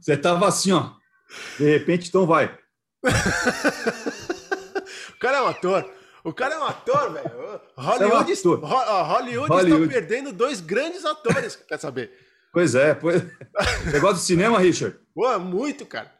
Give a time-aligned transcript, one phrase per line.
[0.00, 0.92] Você tava assim, ó.
[1.58, 2.46] De repente, então vai.
[5.10, 5.90] o cara é um ator.
[6.24, 7.30] O cara é um ator, velho.
[7.76, 8.54] Hollywood, é um.
[8.56, 12.12] Hollywood, Hollywood, está perdendo dois grandes atores, quer saber?
[12.52, 13.22] Pois é, pois...
[13.84, 14.98] Você gosta de cinema, Richard?
[15.14, 16.12] Pô, muito, cara.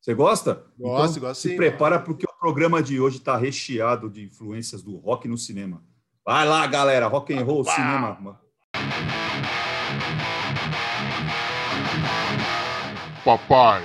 [0.00, 0.64] Você gosta?
[0.78, 2.06] Gosto, então, gosto Se sim, prepara mano.
[2.06, 5.84] porque o programa de hoje está recheado de influências do rock no cinema.
[6.30, 7.72] Vai lá, galera, rock and roll, Opa!
[7.72, 8.40] cinema.
[13.24, 13.82] Papai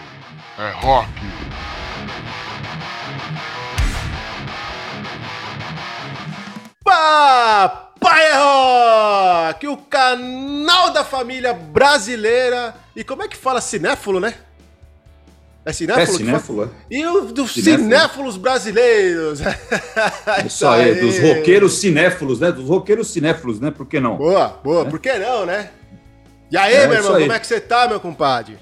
[0.59, 1.09] é rock.
[6.83, 12.75] Papai é rock, o canal da família brasileira.
[12.95, 14.44] E como é que fala cinéfilo, né?
[15.65, 16.03] É cinéfilo?
[16.03, 16.67] É cinéfilo, é.
[16.91, 19.39] E o dos cinéfilos brasileiros.
[20.45, 22.51] Isso aí, dos roqueiros cinéfilos, né?
[22.51, 23.71] Dos roqueiros cinéfilos, né?
[23.71, 24.15] Por que não?
[24.15, 24.85] Boa, boa, é.
[24.85, 25.71] por que não, né?
[26.51, 27.23] E aí, é, meu irmão, aí.
[27.23, 28.59] como é que você tá, meu compadre?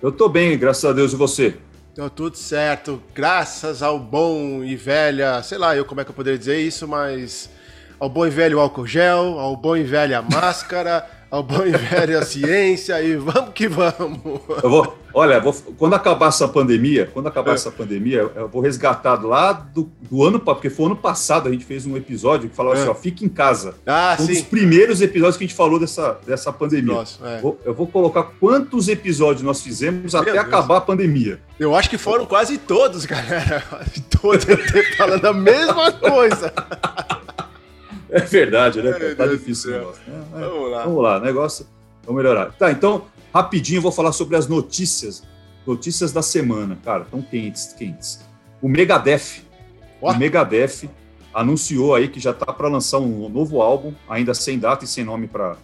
[0.00, 1.54] Eu tô bem, graças a Deus, e você?
[1.94, 6.14] Tô tudo certo, graças ao bom e velha, sei lá eu como é que eu
[6.14, 7.50] poderia dizer isso, mas
[7.98, 12.24] ao bom e velho álcool gel, ao bom e velha máscara, ao bom e velho
[12.24, 14.20] ciência, e vamos que vamos.
[14.62, 17.54] Eu vou, olha, vou, quando acabar essa pandemia, quando acabar é.
[17.54, 21.64] essa pandemia, eu vou resgatar lá do, do ano, porque foi ano passado, a gente
[21.64, 22.80] fez um episódio que falava é.
[22.80, 23.76] assim, ó, fique em casa.
[23.86, 24.32] Ah, um sim.
[24.32, 26.94] dos primeiros episódios que a gente falou dessa, dessa pandemia.
[26.94, 27.40] Nossa, é.
[27.40, 30.44] vou, eu vou colocar quantos episódios nós fizemos Meu até Deus.
[30.44, 31.40] acabar a pandemia.
[31.60, 33.62] Eu acho que foram quase todos, galera.
[33.70, 34.46] Quase todos
[34.96, 36.52] falando a mesma coisa.
[38.10, 38.92] É verdade, né?
[39.14, 40.02] Tá difícil o negócio.
[40.06, 40.24] Né?
[40.32, 40.84] Vamos lá.
[40.84, 41.66] Vamos lá, negócio.
[42.04, 42.52] Vamos melhorar.
[42.52, 45.22] Tá, então, rapidinho eu vou falar sobre as notícias.
[45.66, 48.20] Notícias da semana, cara, tão quentes, quentes.
[48.60, 49.44] O Megadeth.
[50.00, 50.88] O Megadeth
[51.32, 55.04] anunciou aí que já tá para lançar um novo álbum, ainda sem data e sem
[55.04, 55.56] nome para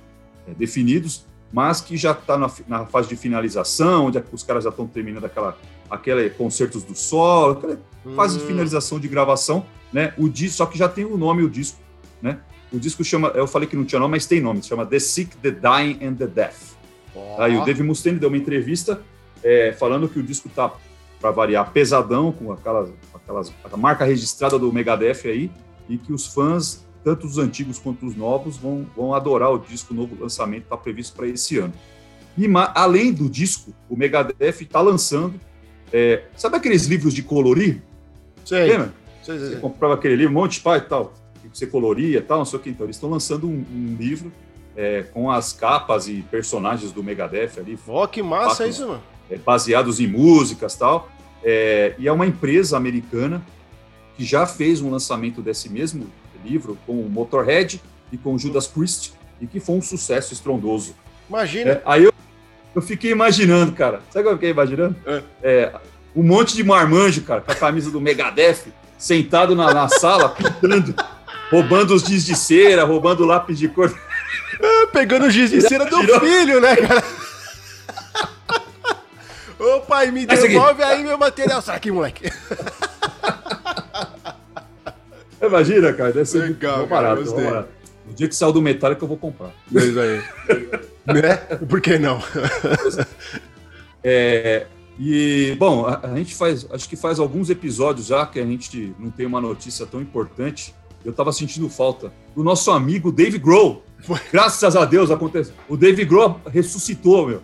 [0.46, 4.70] é, definidos, mas que já está na, na, fase de finalização, onde os caras já
[4.70, 5.56] estão terminando aquela,
[5.90, 8.14] aquela concertos do solo, aquela hum.
[8.14, 8.46] fase de hum.
[8.46, 10.12] finalização de gravação, né?
[10.18, 11.78] O disco, só que já tem o nome o disco
[12.26, 12.40] né?
[12.72, 14.98] O disco chama, eu falei que não tinha nome, mas tem nome, se chama The
[14.98, 16.76] Sick, The Dying and The Death.
[17.14, 17.40] Oh.
[17.40, 19.00] Aí o Dave Mustaine deu uma entrevista
[19.42, 20.72] é, falando que o disco tá,
[21.20, 25.50] para variar, pesadão, com aquelas, aquelas, a marca registrada do Megadeth aí,
[25.88, 29.94] e que os fãs, tanto os antigos quanto os novos, vão, vão adorar o disco,
[29.94, 31.72] o novo lançamento está previsto para esse ano.
[32.36, 35.40] E além do disco, o Megadeth está lançando,
[35.92, 37.80] é, sabe aqueles livros de colorir?
[38.44, 38.66] Sei.
[38.66, 38.92] Lembra?
[39.22, 41.14] Sei, sei, Você comprava aquele livro, um monte de pai e tal
[41.48, 42.70] que você coloria tal, não sei o que.
[42.70, 44.32] Então, eles estão lançando um, um livro
[44.76, 47.78] é, com as capas e personagens do Megadeth ali.
[47.88, 49.02] Ó, que massa fato, isso, mano.
[49.30, 51.08] É, baseados em músicas tal.
[51.42, 53.42] É, e é uma empresa americana
[54.16, 56.06] que já fez um lançamento desse mesmo
[56.44, 57.80] livro com o Motorhead
[58.12, 60.94] e com o Judas Priest e que foi um sucesso estrondoso.
[61.28, 61.72] Imagina.
[61.72, 62.12] É, aí eu,
[62.74, 64.00] eu fiquei imaginando, cara.
[64.10, 64.96] Sabe o que eu fiquei imaginando?
[65.06, 65.22] É.
[65.42, 65.72] é.
[66.14, 70.94] um monte de marmanjo, cara, com a camisa do Megadeth, sentado na, na sala, pintando
[71.50, 73.94] roubando os giz de cera, roubando o lápis de cor.
[74.62, 77.04] Ah, pegando o giz de cera do filho, né, cara?
[79.58, 81.62] Ô pai, me devolve aí meu material.
[81.62, 82.30] Sai aqui, moleque.
[85.42, 87.68] Imagina, cara, deve ser Legal, muito barato, cara, barato.
[88.06, 89.50] No dia que sair do metálico eu vou comprar.
[89.74, 90.22] É isso aí.
[91.06, 91.36] né?
[91.68, 92.22] Por que não?
[94.02, 94.66] é,
[94.98, 98.94] e, bom, a, a, gente faz, acho que faz alguns episódios já que a gente
[98.98, 100.74] não tem uma notícia tão importante
[101.06, 103.84] eu estava sentindo falta do nosso amigo Dave Grohl.
[104.32, 105.54] Graças a Deus aconteceu.
[105.68, 107.42] O Dave Grohl ressuscitou, meu.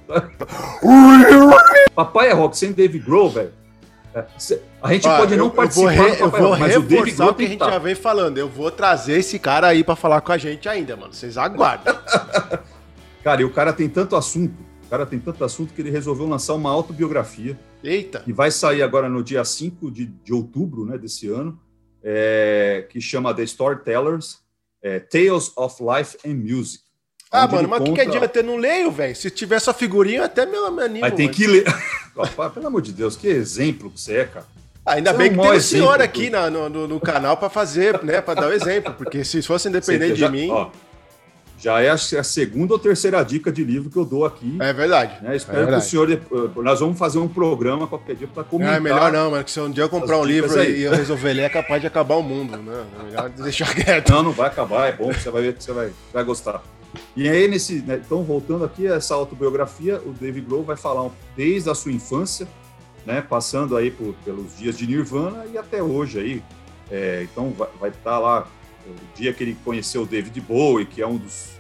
[1.95, 3.53] Papai é rock sem Dave Grohl, velho.
[4.13, 4.27] É,
[4.83, 7.13] a gente ah, pode não eu, participar eu vou, re, eu vou mas o Dave
[7.13, 7.71] Grohl o que a gente tá.
[7.71, 8.37] já vem falando.
[8.37, 11.15] Eu vou trazer esse cara aí para falar com a gente ainda, mano.
[11.15, 11.95] Vocês aguardem.
[13.23, 14.55] cara, e o cara tem tanto assunto.
[14.85, 17.57] O cara tem tanto assunto que ele resolveu lançar uma autobiografia.
[17.83, 18.25] Eita!
[18.27, 21.59] E vai sair agora no dia 5 de, de outubro né, desse ano
[22.03, 24.39] é, que chama The Storytellers,
[24.83, 26.83] é, Tales of Life and Music.
[27.31, 28.01] Ah, mano, mas o conta...
[28.01, 28.39] que, que adianta?
[28.41, 29.17] Eu não leio, velho.
[29.17, 31.01] Se tiver sua figurinha, até me, me animo.
[31.01, 31.37] Mas tem mas...
[31.37, 31.65] que ler.
[32.53, 34.47] Pelo amor de Deus, que exemplo que você é, cara.
[34.85, 37.01] Ah, ainda você bem é um que tem um senhor aqui na, no, no, no,
[37.01, 40.51] canal para fazer, né, para dar o exemplo, porque se fosse independente já, de mim.
[40.51, 40.71] Ó,
[41.63, 44.57] já é a, segunda ou terceira dica de livro que eu dou aqui.
[44.59, 45.23] É verdade.
[45.23, 45.37] Né?
[45.37, 45.83] Espero é verdade.
[45.83, 46.11] que o senhor.
[46.11, 48.81] Eh, nós vamos fazer um programa qualquer dia para comentar.
[48.81, 50.81] Não, é melhor não, mano, que se um dia eu comprar um livro aí.
[50.81, 52.85] e eu resolver ler, é capaz de acabar o mundo, né?
[52.99, 54.11] É melhor deixar quieto.
[54.11, 56.61] Não, não vai acabar, é bom, você vai ver que você vai, vai gostar.
[57.17, 57.75] E aí, nesse.
[57.83, 61.93] Né, então, voltando aqui a essa autobiografia, o David Grohl vai falar desde a sua
[61.93, 62.49] infância,
[63.07, 66.43] né, passando aí por, pelos dias de Nirvana e até hoje aí.
[66.91, 68.49] É, então, vai estar tá lá
[68.87, 71.51] o dia que ele conheceu o David Bowie, que é um dos,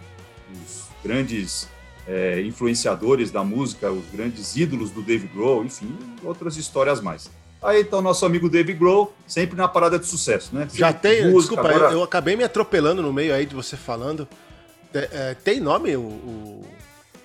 [0.49, 1.69] dos grandes
[2.07, 7.31] é, influenciadores da música, os grandes ídolos do Dave Grohl, enfim, outras histórias mais.
[7.63, 10.69] Aí então nosso amigo Dave Grohl, sempre na parada de sucesso, né?
[10.73, 11.93] Já tem, música, desculpa, agora...
[11.93, 14.27] eu, eu, acabei me atropelando no meio aí de você falando.
[14.93, 16.67] É, tem nome o, o...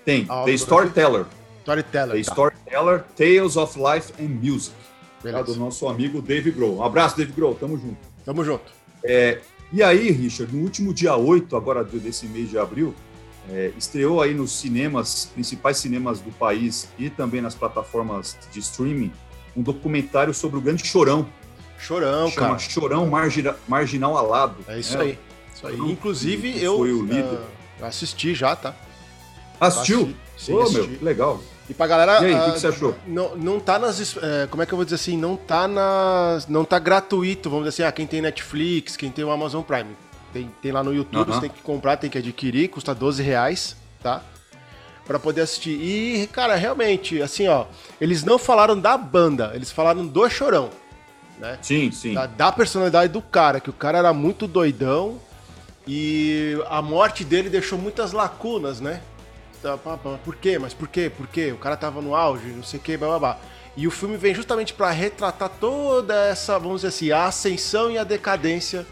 [0.05, 1.25] Tem, The Storyteller.
[1.61, 2.15] Storyteller.
[2.15, 2.31] The tá.
[2.31, 4.75] Storyteller, Tales of Life and Music.
[5.23, 6.77] Tá, do nosso amigo Dave Grohl.
[6.77, 7.97] Um abraço, Dave Grohl, tamo junto.
[8.23, 8.71] Tamo junto.
[9.03, 9.39] É,
[9.71, 12.95] e aí, Richard, no último dia 8, agora desse mês de abril,
[13.49, 19.11] é, estreou aí nos cinemas, principais cinemas do país e também nas plataformas de streaming,
[19.55, 21.27] um documentário sobre o grande Chorão.
[21.79, 22.59] Chorão, Chama cara.
[22.59, 24.57] Chorão Margina, Marginal Alado.
[24.67, 25.03] É isso né?
[25.03, 25.19] aí.
[25.53, 25.79] Isso aí.
[25.79, 27.23] Inclusive, eu foi o líder.
[27.23, 28.75] Uh, assisti já, tá?
[29.59, 30.13] Assistiu?
[30.37, 30.87] Sim, oh, assisti.
[30.87, 31.41] meu, legal.
[31.69, 32.21] E pra galera.
[32.21, 32.95] E aí, o que, que, você achou?
[33.05, 34.15] Não, não tá nas.
[34.17, 35.17] É, como é que eu vou dizer assim?
[35.17, 36.47] Não tá nas.
[36.47, 39.95] Não tá gratuito, vamos dizer assim, ah, quem tem Netflix, quem tem o Amazon Prime.
[40.31, 43.75] Tem, tem lá no YouTube, você tem que comprar, tem que adquirir, custa 12 reais,
[44.01, 44.21] tá?
[45.05, 45.71] Pra poder assistir.
[45.71, 47.65] E, cara, realmente, assim, ó,
[47.99, 50.69] eles não falaram da banda, eles falaram do Chorão.
[51.39, 51.57] Né?
[51.61, 52.13] Sim, sim.
[52.13, 55.19] Da, da personalidade do cara, que o cara era muito doidão
[55.87, 59.01] e a morte dele deixou muitas lacunas, né?
[59.61, 60.59] Tá, por quê?
[60.59, 61.11] Mas por quê?
[61.15, 61.51] Por quê?
[61.51, 62.97] O cara tava no auge, não sei o quê.
[63.75, 67.97] E o filme vem justamente para retratar toda essa, vamos dizer assim, a ascensão e
[67.97, 68.85] a decadência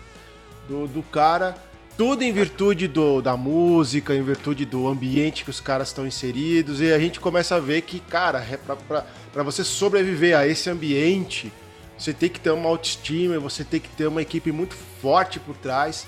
[0.68, 1.56] do, do cara.
[1.98, 6.82] Tudo em virtude do, da música, em virtude do ambiente que os caras estão inseridos.
[6.82, 11.52] E a gente começa a ver que, cara, é para você sobreviver a esse ambiente,
[11.98, 15.56] você tem que ter uma autoestima, você tem que ter uma equipe muito forte por
[15.56, 16.06] trás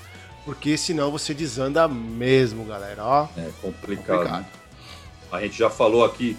[0.48, 3.04] porque senão você desanda mesmo, galera.
[3.04, 4.16] Ó, é complicado.
[4.16, 4.46] complicado.
[5.30, 6.38] A gente já falou aqui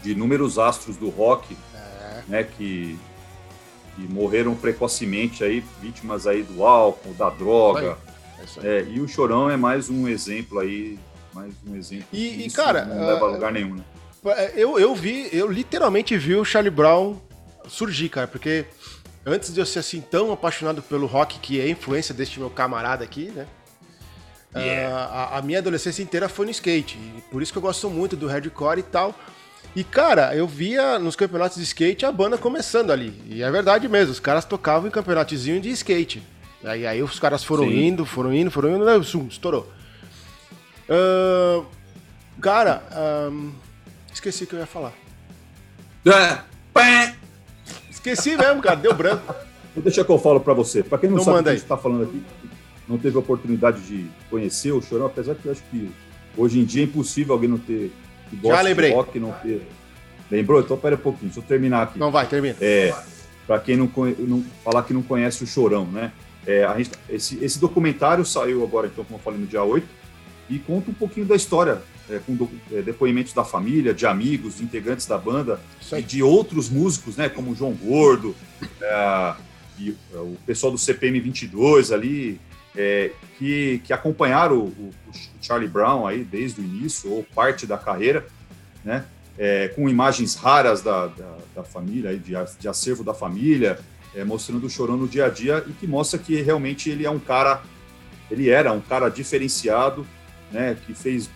[0.00, 2.22] de inúmeros astros do rock, é.
[2.28, 2.96] né, que,
[3.96, 7.98] que, morreram precocemente aí, vítimas aí do álcool, da droga.
[8.62, 10.96] É é, e o Chorão é mais um exemplo aí,
[11.34, 12.06] mais um exemplo.
[12.12, 13.82] E, e cara, não leva a uh, lugar nenhum, né?
[14.24, 17.20] É, eu, eu vi, eu literalmente vi o Charlie Brown
[17.66, 18.66] surgir, cara, porque
[19.24, 23.04] antes de eu ser assim tão apaixonado pelo rock, que é influência deste meu camarada
[23.04, 23.46] aqui, né?
[24.54, 24.90] Yeah.
[24.90, 26.98] Uh, a, a, minha adolescência inteira foi no skate.
[27.30, 29.14] Por isso que eu gosto muito do hardcore e tal.
[29.76, 33.22] E, cara, eu via nos campeonatos de skate a banda começando ali.
[33.26, 36.22] E é verdade mesmo, os caras tocavam em campeonatozinho de skate.
[36.64, 37.86] Aí, aí os caras foram Sim.
[37.86, 39.00] indo, foram indo, foram indo, né?
[39.02, 39.70] Sum, estourou.
[40.88, 41.64] Uh,
[42.40, 42.82] cara,
[43.30, 43.52] um,
[44.12, 44.92] esqueci o que eu ia falar.
[46.04, 47.19] É,
[48.00, 49.34] Esqueci mesmo, cara, deu branco.
[49.76, 50.82] Deixa que eu falo para você.
[50.82, 52.22] Para quem não, não sabe o que a gente está falando aqui,
[52.88, 55.90] não teve oportunidade de conhecer o Chorão, apesar que eu acho que
[56.36, 57.92] hoje em dia é impossível alguém não ter
[58.30, 58.92] que Já lembrei.
[58.92, 59.62] rock não ter.
[60.30, 60.60] Lembrou?
[60.60, 61.98] Então pera um pouquinho, deixa eu terminar aqui.
[61.98, 62.56] Não vai, termina.
[62.60, 62.94] É,
[63.46, 66.12] para quem não, não falar que não conhece o Chorão, né?
[66.46, 69.86] É, a gente, esse, esse documentário saiu agora, então, como eu falei, no dia 8,
[70.48, 74.56] e conta um pouquinho da história é, com do, é, depoimentos da família, de amigos,
[74.56, 75.60] de integrantes da banda
[75.92, 78.34] e de outros músicos, né, como o João Gordo
[78.80, 79.34] é,
[79.78, 82.40] e é, o pessoal do CPM 22 ali,
[82.76, 87.78] é, que, que acompanharam o, o, Charlie Brown aí desde o início ou parte da
[87.78, 88.26] carreira,
[88.84, 89.04] né,
[89.38, 93.78] é, com imagens raras da, da, da família, aí, de, de acervo da família,
[94.26, 97.18] mostrando o Chorão no dia a dia e que mostra que realmente ele é um
[97.20, 97.62] cara,
[98.28, 100.04] ele era um cara diferenciado,
[100.50, 101.30] né, que fez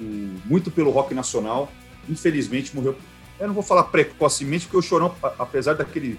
[0.00, 1.70] muito pelo rock nacional.
[2.08, 2.96] Infelizmente morreu.
[3.38, 6.18] Eu não vou falar precocemente, porque o Chorão, apesar daquele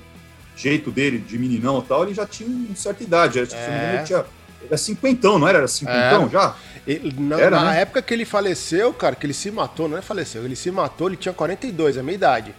[0.55, 3.39] jeito dele de meninão e tal, ele já tinha uma certa idade.
[3.39, 3.96] Era, é.
[3.96, 4.25] ele tinha,
[4.65, 5.60] era cinquentão, não era?
[5.60, 6.29] Era cinquentão é.
[6.29, 6.55] já?
[6.86, 7.81] Ele, na, era, na né?
[7.81, 11.07] época que ele faleceu, cara, que ele se matou, não é faleceu, ele se matou,
[11.07, 12.55] ele tinha 42, a minha idade.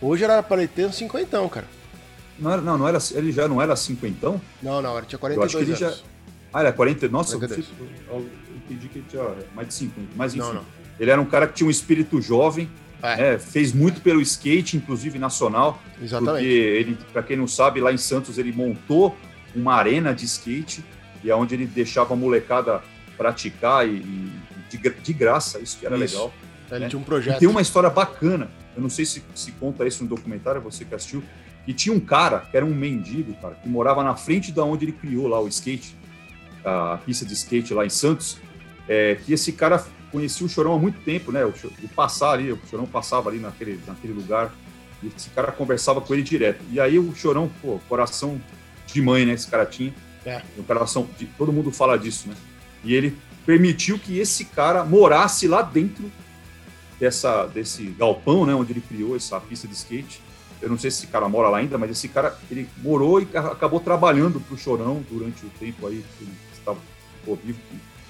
[0.00, 1.66] Hoje era para ele ter uns cinquentão, cara.
[2.38, 4.40] Não, era, não, não era, ele já não era cinquentão?
[4.62, 5.98] Não, não, ele tinha 42 Eu acho que ele anos.
[5.98, 6.04] Já...
[6.52, 7.68] Ah, era 40, nossa, 42.
[8.08, 8.26] eu,
[8.72, 10.46] entendi que ele tinha mais de 50, mas enfim.
[10.46, 10.64] Não, não.
[10.98, 12.68] Ele era um cara que tinha um espírito jovem,
[13.02, 13.34] é.
[13.34, 15.80] É, fez muito pelo skate, inclusive nacional.
[16.02, 16.44] Exatamente.
[16.44, 19.16] Porque ele, para quem não sabe, lá em Santos ele montou
[19.54, 20.84] uma arena de skate
[21.22, 22.82] e aonde é ele deixava a molecada
[23.16, 24.32] praticar e, e
[24.68, 26.16] de, de, graça, isso que era isso.
[26.16, 26.34] legal.
[26.70, 26.88] Ele né?
[26.88, 27.36] tinha um projeto.
[27.36, 30.84] E tem uma história bacana, eu não sei se, se conta isso no documentário, você
[30.84, 31.22] que assistiu,
[31.64, 34.84] que tinha um cara, que era um mendigo, cara, que morava na frente da onde
[34.84, 35.96] ele criou lá o skate,
[36.64, 38.38] a pista de skate lá em Santos,
[38.88, 41.44] é, que esse cara conhecia o Chorão há muito tempo, né?
[41.44, 44.52] O, o passar ali, o Chorão passava ali naquele, naquele lugar
[45.02, 46.64] e esse cara conversava com ele direto.
[46.72, 48.40] E aí o Chorão, pô, coração
[48.86, 49.34] de mãe, né?
[49.34, 49.94] Esse cara tinha.
[50.24, 50.42] É.
[50.58, 52.34] Um coração, de, todo mundo fala disso, né?
[52.82, 53.16] E ele
[53.46, 56.10] permitiu que esse cara morasse lá dentro
[56.98, 58.54] dessa, desse galpão, né?
[58.54, 60.20] Onde ele criou essa pista de skate.
[60.60, 63.28] Eu não sei se esse cara mora lá ainda, mas esse cara, ele morou e
[63.32, 66.32] acabou trabalhando para o Chorão durante o tempo aí que ele
[67.24, 67.58] pô, vivo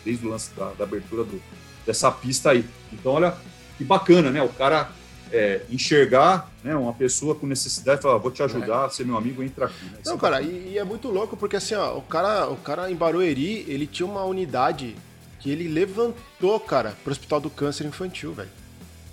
[0.08, 1.40] desde o lance da, da abertura do,
[1.84, 2.64] dessa pista aí.
[2.90, 3.36] Então, olha
[3.76, 4.42] que bacana, né?
[4.42, 4.90] O cara
[5.30, 8.88] é, enxergar né, uma pessoa com necessidade e falar, vou te ajudar, é.
[8.88, 9.84] ser meu amigo, entra aqui.
[9.84, 9.98] Né?
[10.06, 12.96] Não, cara, e, e, é muito louco porque assim, ó, o cara, o cara em
[12.96, 14.96] Barueri, ele tinha uma unidade
[15.38, 18.48] que ele levantou, cara, pro Hospital do Câncer Infantil, velho.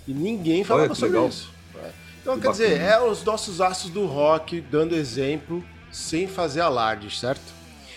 [0.08, 1.28] E ninguém falava Olha, sobre legal.
[1.30, 1.52] isso.
[1.76, 1.92] É.
[2.22, 2.70] Então, que quer bacana.
[2.70, 7.54] dizer, é os nossos astros do rock dando exemplo sem fazer alarde, certo?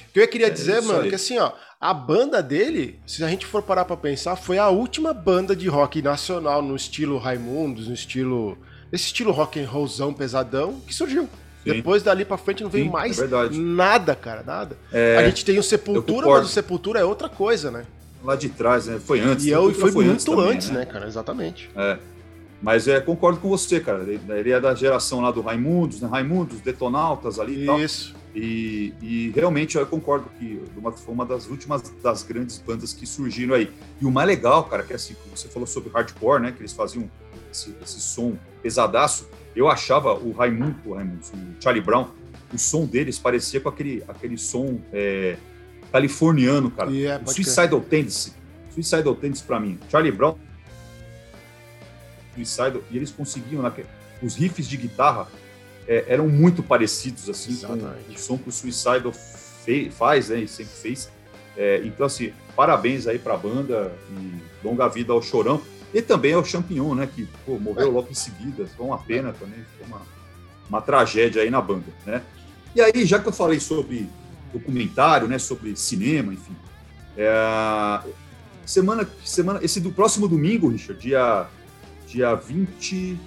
[0.09, 1.09] O que eu queria é dizer, mano, aí.
[1.09, 4.69] que assim, ó, a banda dele, se a gente for parar pra pensar, foi a
[4.69, 8.59] última banda de rock nacional no estilo Raimundos, no estilo.
[8.93, 11.29] Esse estilo rock and rollzão pesadão que surgiu.
[11.63, 11.73] Sim.
[11.73, 14.77] Depois dali pra frente não veio Sim, mais é nada, cara, nada.
[14.93, 17.85] É, a gente tem o Sepultura, mas o Sepultura é outra coisa, né?
[18.25, 18.99] Lá de trás, né?
[18.99, 19.45] Foi antes.
[19.45, 20.81] E eu, foi, foi, muito antes, também, antes né?
[20.81, 20.87] né?
[20.87, 21.07] cara?
[21.07, 21.71] Exatamente.
[21.77, 21.99] É.
[22.61, 24.05] Mas é, concordo com você, cara.
[24.05, 26.09] Ele é da geração lá do Raimundos, né?
[26.09, 27.81] Raimundos, Detonautas ali e tal.
[27.81, 28.17] Isso.
[28.35, 30.63] E, e, realmente eu concordo que
[30.97, 33.71] foi uma das últimas das grandes bandas que surgiram aí.
[34.01, 36.53] E o mais legal, cara, que é assim, você falou sobre hardcore, né?
[36.53, 37.11] Que eles faziam
[37.51, 39.29] esse, esse som pesadaço.
[39.57, 42.09] Eu achava o Raimundo, o Raimundo, o Charlie Brown,
[42.53, 45.37] o som deles parecia com aquele, aquele som é,
[45.91, 46.91] californiano, cara.
[46.91, 48.33] Yeah, o Suicidal Tendency.
[48.71, 49.79] Suicidal Tendency pra mim.
[49.91, 50.37] Charlie Brown
[52.45, 53.73] Suicidal, e eles conseguiam, né,
[54.23, 55.29] os riffs de guitarra
[55.87, 58.05] é, eram muito parecidos, assim, Exatamente.
[58.07, 59.13] com o som que o Suicidal
[59.91, 61.11] faz, né, e sempre fez.
[61.57, 65.61] É, então, assim, parabéns aí pra banda e longa vida ao Chorão.
[65.93, 69.59] E também ao Champignon, né, que pô, morreu logo em seguida, foi uma pena também,
[69.77, 70.03] foi uma,
[70.69, 72.23] uma tragédia aí na banda, né.
[72.75, 74.09] E aí, já que eu falei sobre
[74.53, 76.55] documentário, né, sobre cinema, enfim,
[77.17, 78.01] é,
[78.65, 81.47] semana, semana, esse do próximo domingo, Richard, dia
[82.09, 83.19] dia 20,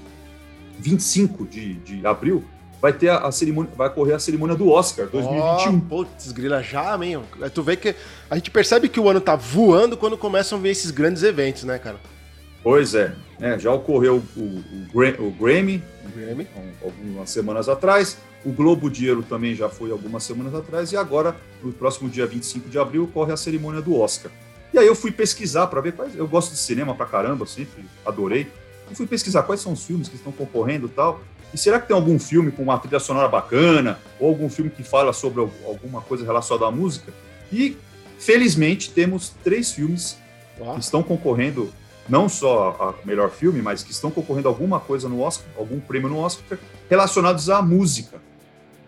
[0.80, 2.44] 25 de, de abril,
[2.82, 5.78] vai ter a, a, cerimônia, vai ocorrer a cerimônia do Oscar 2021.
[5.78, 7.22] Oh, putz, grila já, man.
[7.54, 7.96] Tu vê que
[8.30, 11.64] a gente percebe que o ano tá voando quando começam a ver esses grandes eventos,
[11.64, 11.98] né, cara?
[12.64, 15.82] Pois é, é já ocorreu o, o, o Grammy,
[16.16, 16.48] Grammy.
[16.84, 21.36] algumas semanas atrás, o Globo de Ouro também já foi algumas semanas atrás, e agora,
[21.64, 24.32] no próximo dia 25 de abril, ocorre a cerimônia do Oscar.
[24.74, 26.16] E aí eu fui pesquisar para ver quais.
[26.16, 28.48] Eu gosto de cinema pra caramba, sempre adorei.
[28.90, 31.22] Eu fui pesquisar quais são os filmes que estão concorrendo e tal.
[31.54, 34.00] E será que tem algum filme com uma trilha sonora bacana?
[34.20, 37.14] Ou algum filme que fala sobre alguma coisa relacionada à música?
[37.52, 37.78] E,
[38.18, 40.18] felizmente, temos três filmes
[40.76, 41.74] que estão concorrendo,
[42.08, 45.80] não só a melhor filme, mas que estão concorrendo a alguma coisa no Oscar, algum
[45.80, 46.58] prêmio no Oscar,
[46.90, 48.22] relacionados à música.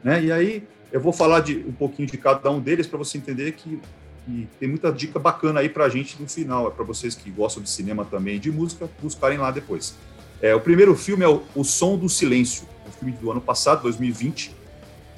[0.04, 0.24] Né?
[0.26, 3.54] E aí eu vou falar de um pouquinho de cada um deles para você entender
[3.54, 3.82] que
[4.28, 6.68] e tem muita dica bacana aí para a gente no final.
[6.68, 9.96] É para vocês que gostam de cinema também e de música, buscarem lá depois.
[10.42, 13.84] É, o primeiro filme é o, o Som do Silêncio, um filme do ano passado,
[13.84, 14.56] 2020,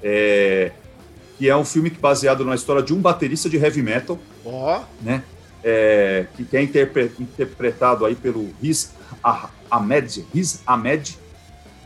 [0.03, 0.71] é,
[1.37, 4.79] que é um filme baseado na história de um baterista de heavy metal, oh.
[5.01, 5.23] né?
[5.63, 8.93] É, que, é interpre, interpretado aí pelo Riz
[9.71, 11.17] Ahmed, Riz Ahmed,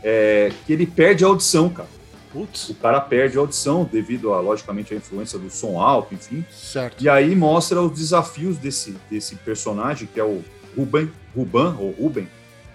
[0.02, 1.88] é, que ele perde a audição, cara.
[2.32, 2.68] Putz.
[2.68, 6.44] o cara perde a audição devido a, logicamente, a influência do som alto, enfim.
[6.50, 7.02] Certo.
[7.02, 10.42] E aí mostra os desafios desse, desse personagem, que é o
[10.76, 12.28] Ruben, Ruban, ou Ruben,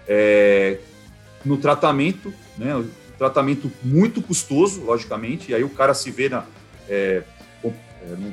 [0.06, 0.78] é,
[1.44, 2.76] no tratamento, né?
[2.76, 6.44] Um tratamento muito custoso, logicamente, e aí o cara se vê na,
[6.88, 7.22] é,
[7.64, 7.70] é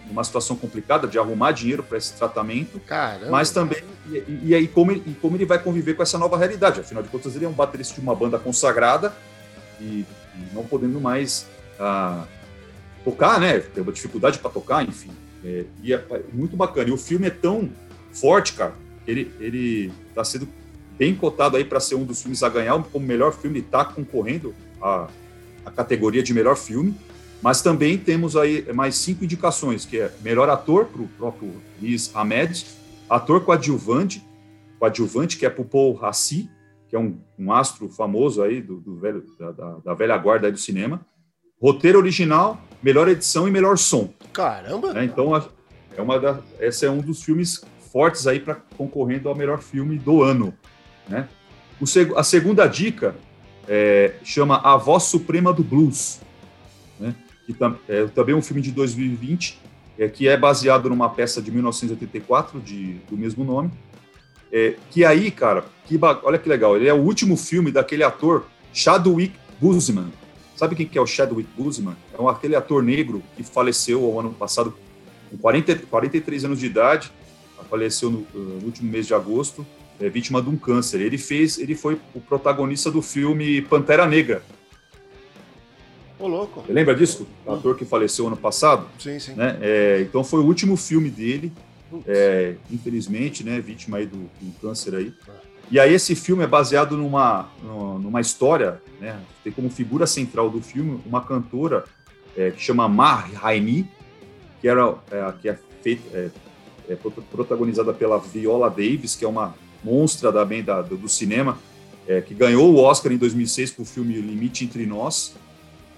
[0.09, 4.67] numa situação complicada de arrumar dinheiro para esse tratamento, Caramba, mas também e, e, aí
[4.67, 6.81] como ele, e como ele vai conviver com essa nova realidade.
[6.81, 9.13] Afinal de contas, ele é um baterista de uma banda consagrada
[9.79, 10.05] e
[10.53, 11.47] não podendo mais
[11.79, 12.25] ah,
[13.03, 13.59] tocar, né?
[13.59, 15.11] Tem uma dificuldade para tocar, enfim.
[15.43, 16.89] É, e é, é, muito bacana.
[16.89, 17.69] E o filme é tão
[18.11, 18.73] forte, cara.
[19.05, 20.47] Ele ele está sendo
[20.97, 23.59] bem cotado aí para ser um dos filmes a ganhar como melhor filme.
[23.59, 25.07] Está concorrendo a,
[25.65, 26.95] a categoria de melhor filme.
[27.41, 32.09] Mas também temos aí mais cinco indicações, que é melhor ator para o próprio Riz
[32.15, 32.65] Ahmed,
[33.09, 34.25] ator coadjuvante,
[34.79, 36.49] coadjuvante que é para o Paul Rassi,
[36.93, 40.59] que é um, um astro famoso aí do, do velho, da, da, velha guarda do
[40.59, 41.03] cinema.
[41.59, 44.13] Roteiro original, melhor edição e melhor som.
[44.31, 44.93] Caramba!
[44.93, 45.05] Né?
[45.05, 45.35] Então,
[45.97, 49.97] é uma da, esse é um dos filmes fortes aí para concorrendo ao melhor filme
[49.97, 50.53] do ano.
[51.09, 51.27] Né?
[51.81, 51.85] O,
[52.15, 53.15] a segunda dica
[53.67, 56.21] é, chama A Voz Suprema do Blues,
[56.99, 57.15] né?
[57.47, 59.59] que tam, é também um filme de 2020,
[59.97, 63.71] é, que é baseado numa peça de 1984 de, do mesmo nome,
[64.53, 68.45] é, que aí, cara, que, olha que legal, ele é o último filme daquele ator
[68.71, 70.11] Chadwick Boseman.
[70.55, 71.95] Sabe quem que é o Chadwick Boseman?
[72.13, 74.71] É um, aquele ator negro que faleceu ao ano passado
[75.31, 77.11] com 40, 43 anos de idade,
[77.67, 79.65] faleceu no, no último mês de agosto,
[79.99, 81.01] é vítima de um câncer.
[81.01, 84.43] Ele fez, ele foi o protagonista do filme Pantera Negra.
[86.19, 86.61] Ô, louco.
[86.61, 87.27] Você lembra disso?
[87.43, 88.85] O ator que faleceu ano passado?
[88.99, 89.33] Sim, sim.
[89.33, 89.57] Né?
[89.61, 91.51] É, então foi o último filme dele
[92.07, 95.13] é, infelizmente, né, vítima aí do, do, câncer aí.
[95.71, 100.61] E aí esse filme é baseado numa, numa história, né, tem como figura central do
[100.61, 101.83] filme uma cantora
[102.35, 103.89] é, que chama Mar Raimi,
[104.61, 106.29] que, era, é, que é, feita, é,
[106.89, 111.57] é, protagonizada pela Viola Davis, que é uma monstra da, bem, da, do, cinema,
[112.07, 115.35] é, que ganhou o Oscar em 2006 com o filme Limite Entre Nós,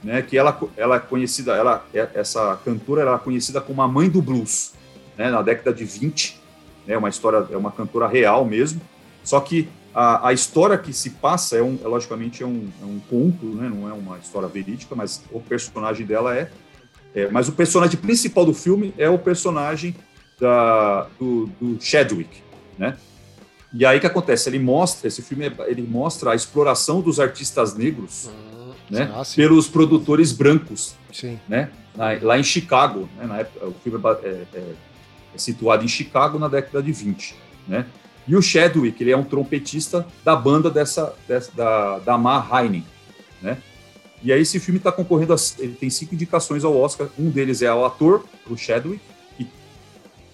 [0.04, 4.10] né, que ela, ela é conhecida, ela, é, essa cantora era conhecida como a mãe
[4.10, 4.74] do blues,
[5.18, 6.40] né, na década de 20,
[6.86, 8.82] né, uma história, é uma cantora real mesmo,
[9.24, 12.86] só que a, a história que se passa é, um, é logicamente é um, é
[12.86, 16.50] um conto, né, não é uma história verídica, mas o personagem dela é,
[17.14, 19.96] é mas o personagem principal do filme é o personagem
[20.40, 22.44] da, do, do Chadwick,
[22.78, 22.98] né,
[23.74, 24.48] e aí o que acontece?
[24.48, 29.68] Ele mostra, esse filme, ele mostra a exploração dos artistas negros, hum, né, ah, pelos
[29.68, 31.38] produtores brancos, sim.
[31.48, 34.74] né, na, lá em Chicago, né, na época, o filme é, é, é,
[35.38, 37.36] situado em Chicago na década de 20,
[37.68, 37.86] né,
[38.28, 42.86] e o Chadwick, ele é um trompetista da banda dessa, dessa da, da Ma Heine,
[43.42, 43.58] né,
[44.24, 47.62] e aí esse filme está concorrendo, a, ele tem cinco indicações ao Oscar, um deles
[47.62, 49.02] é o ator, o Chadwick,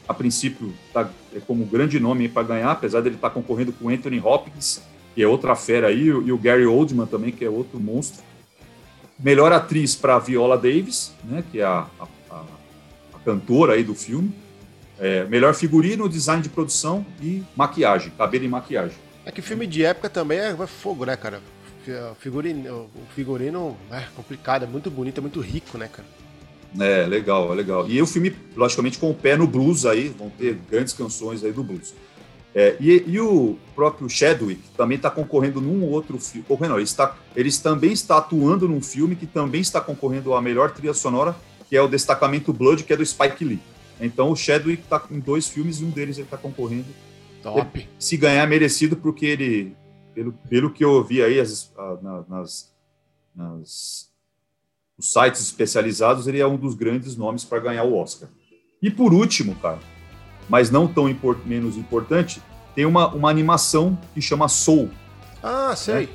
[0.08, 3.89] a princípio tá é como grande nome para ganhar, apesar dele estar tá concorrendo com
[3.89, 4.81] Anthony Hopkins,
[5.15, 8.22] que é outra fera aí, e o Gary Oldman também, que é outro monstro.
[9.17, 11.88] Melhor atriz para Viola Davis, né, que é a,
[12.29, 12.36] a,
[13.13, 14.34] a cantora aí do filme.
[15.01, 18.96] É, melhor figurino, design de produção e maquiagem, cabelo e maquiagem.
[19.25, 21.41] É que filme de época também é fogo, né, cara?
[22.20, 26.08] Figurino, o figurino é complicado, é muito bonito, é muito rico, né, cara?
[26.79, 27.89] É, legal, é legal.
[27.89, 31.51] E o filme, logicamente, com o pé no blues aí, vão ter grandes canções aí
[31.51, 31.96] do blues.
[32.53, 36.46] É, e, e, o próprio Chadwick também está concorrendo num outro filme.
[36.48, 40.72] Concorrendo, ele, está, ele também está atuando num filme que também está concorrendo à melhor
[40.72, 41.36] trilha sonora,
[41.70, 43.60] que é o Destacamento Blood, que é do Spike Lee.
[44.01, 46.88] Então o Chadwick está com dois filmes e um deles ele está concorrendo.
[47.43, 47.79] Top.
[47.79, 49.75] Ele, se ganhar, é merecido, porque ele,
[50.13, 51.71] pelo, pelo que eu ouvi aí as,
[52.28, 52.73] nas,
[53.36, 54.12] nas
[54.97, 58.30] os sites especializados, ele é um dos grandes nomes para ganhar o Oscar.
[58.82, 59.80] E por último, cara,
[60.47, 62.41] mas não tão import, menos importante,
[62.75, 64.89] tem uma, uma animação que chama Soul.
[65.41, 66.06] Ah, sei.
[66.06, 66.10] Né?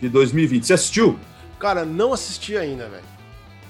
[0.00, 0.66] De 2020.
[0.66, 1.18] Você assistiu?
[1.58, 3.04] Cara, não assisti ainda, velho.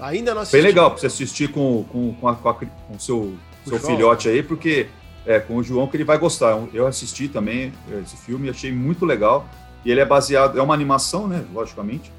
[0.02, 0.56] Ainda não assisti.
[0.56, 3.34] Bem legal para você assistir com, com, com, a, com, a, com seu,
[3.64, 4.88] seu filhote aí, porque
[5.24, 6.58] é com o João que ele vai gostar.
[6.74, 9.48] Eu assisti também esse filme, achei muito legal.
[9.84, 11.44] E ele é baseado, é uma animação, né?
[11.52, 12.12] Logicamente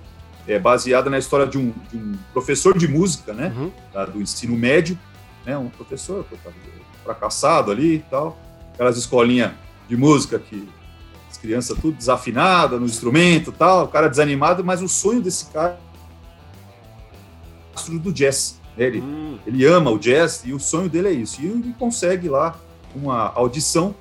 [0.48, 3.72] é baseada na história de um, de um professor de música, né, uhum.
[3.94, 4.98] da, do ensino médio,
[5.46, 6.26] né, um professor
[7.04, 8.38] fracassado ali e tal,
[8.74, 9.52] aquelas escolinhas
[9.88, 10.68] de música que
[11.30, 15.80] as crianças tudo desafinada no instrumento tal, o cara desanimado, mas o sonho desse cara
[17.76, 19.38] é do jazz, né, ele, hum.
[19.46, 22.56] ele ama o jazz e o sonho dele é isso, e ele consegue lá
[22.96, 23.96] uma audição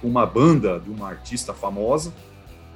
[0.00, 2.12] com uma banda de uma artista famosa,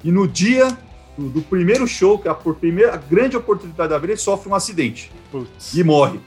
[0.02, 0.76] e no dia
[1.16, 4.20] do, do primeiro show, que é a, por primeira, a grande oportunidade da vida, ele
[4.20, 5.74] sofre um acidente Putz.
[5.74, 6.14] e morre.
[6.14, 6.20] Né?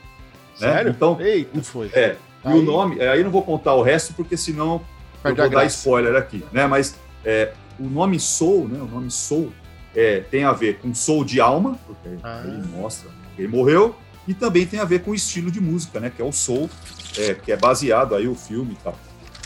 [0.55, 0.91] Sério?
[0.91, 1.89] Então, Eita, foi.
[1.93, 2.55] É, aí...
[2.55, 4.81] E o nome, é, aí não vou contar o resto, porque senão
[5.21, 6.67] Perde eu vou dar spoiler aqui, né?
[6.67, 6.95] Mas
[7.25, 8.79] é, o nome Soul, né?
[8.79, 9.51] O nome Soul
[9.95, 12.43] é, tem a ver com Soul de alma, porque ah.
[12.45, 13.95] ele mostra que ele morreu,
[14.27, 16.09] e também tem a ver com o estilo de música, né?
[16.09, 16.69] Que é o Soul,
[17.17, 18.97] é, que é baseado aí o filme e tal.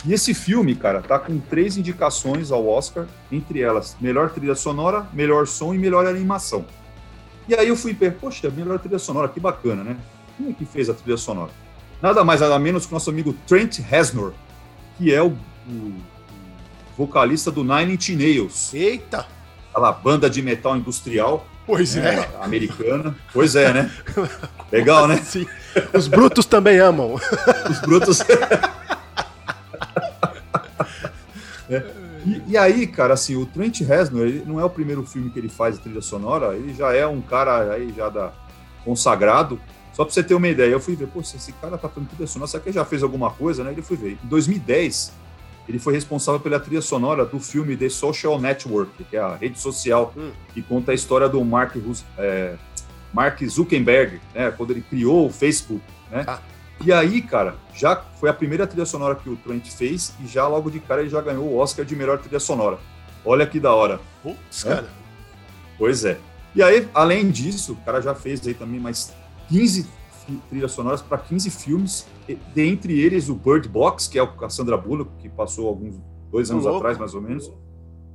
[0.04, 5.06] E esse filme, cara, tá com três indicações ao Oscar, entre elas melhor trilha sonora,
[5.12, 6.64] melhor som e melhor animação.
[7.48, 9.96] E aí eu fui ver, poxa, melhor trilha sonora, que bacana, né?
[10.36, 11.50] Quem é que fez a trilha sonora?
[12.00, 14.32] Nada mais, nada menos que o nosso amigo Trent Reznor,
[14.96, 15.36] que é o,
[15.66, 15.92] o
[16.96, 18.72] vocalista do Nine Inch Nails.
[18.72, 19.26] Eita!
[19.70, 21.44] Aquela banda de metal industrial.
[21.68, 22.42] Pois né, é.
[22.42, 23.14] Americana.
[23.30, 23.90] Pois é, né?
[24.72, 25.18] Legal, né?
[25.18, 25.46] Sim.
[25.92, 27.20] Os brutos também amam.
[27.70, 28.20] Os brutos.
[31.70, 31.84] É.
[32.24, 35.38] E, e, aí, cara, assim, o Trent Reznor, ele não é o primeiro filme que
[35.38, 38.32] ele faz a trilha sonora, ele já é um cara aí já da,
[38.82, 39.60] consagrado.
[39.92, 42.26] Só pra você ter uma ideia, eu fui ver, pô, esse cara tá fazendo trilha
[42.26, 43.72] sonora, será que ele já fez alguma coisa, né?
[43.72, 44.12] Ele fui ver.
[44.24, 45.12] Em 2010,
[45.68, 49.60] ele foi responsável pela trilha sonora do filme The Social Network, que é a rede
[49.60, 50.30] social hum.
[50.54, 51.76] que conta a história do Mark,
[52.16, 52.54] é,
[53.12, 54.50] Mark Zuckerberg, né?
[54.50, 56.24] Quando ele criou o Facebook, né?
[56.26, 56.38] Ah.
[56.84, 60.46] E aí, cara, já foi a primeira trilha sonora que o Trent fez e já
[60.46, 62.78] logo de cara ele já ganhou o Oscar de melhor trilha sonora.
[63.24, 64.00] Olha que da hora.
[64.22, 64.68] Putz, é?
[64.68, 64.88] cara.
[65.76, 66.18] Pois é.
[66.54, 69.12] E aí, além disso, o cara já fez aí também mais
[69.48, 69.86] 15
[70.48, 72.06] trilhas sonoras para 15 filmes,
[72.54, 75.96] dentre eles o Bird Box, que é o Cassandra Bullock, que passou alguns
[76.30, 77.52] dois anos atrás, mais ou menos.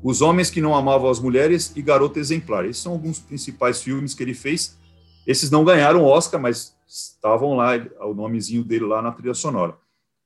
[0.04, 2.66] Os Homens que Não Amavam as Mulheres e Garota Exemplar.
[2.66, 4.78] Esses são alguns principais filmes que ele fez.
[5.26, 7.72] Esses não ganharam Oscar, mas estavam lá,
[8.02, 9.76] o nomezinho dele lá na trilha sonora.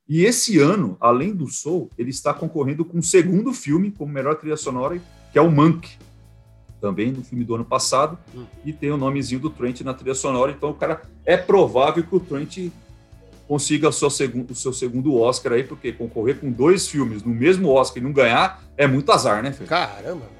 [0.10, 4.36] E esse ano, além do Soul, ele está concorrendo com um segundo filme como melhor
[4.36, 5.00] trilha sonora,
[5.32, 5.90] que é o Monk,
[6.80, 8.46] também no filme do ano passado, hum.
[8.64, 10.52] e tem o nomezinho do Trent na trilha sonora.
[10.52, 12.70] Então, o cara é provável que o Trent
[13.48, 17.34] consiga o seu segundo, o seu segundo Oscar aí, porque concorrer com dois filmes no
[17.34, 19.64] mesmo Oscar e não ganhar é muito azar, né, Fê?
[19.66, 20.38] Caramba!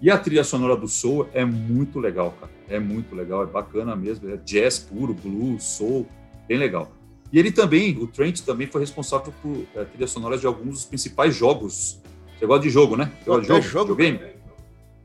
[0.00, 2.52] E a trilha sonora do Soul é muito legal, cara.
[2.68, 4.28] É muito legal, é bacana mesmo.
[4.28, 6.06] É jazz puro, blues, soul,
[6.46, 6.92] bem legal.
[7.32, 10.84] E ele também, o Trent também foi responsável por é, trilha sonora de alguns dos
[10.84, 12.00] principais jogos.
[12.38, 13.10] Você gosta de jogo, né?
[13.18, 13.62] Você gosta de jogo?
[13.62, 13.94] jogo?
[13.96, 14.20] Game?